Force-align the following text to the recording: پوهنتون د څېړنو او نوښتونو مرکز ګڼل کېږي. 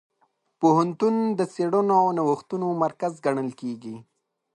پوهنتون 0.59 1.15
د 1.39 1.39
څېړنو 1.53 1.93
او 2.01 2.07
نوښتونو 2.17 2.67
مرکز 2.83 3.13
ګڼل 3.25 3.49
کېږي. 3.59 3.95